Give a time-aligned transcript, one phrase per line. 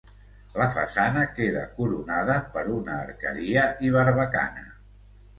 [0.59, 4.65] La façana queda coronada per una arqueria i barbacana.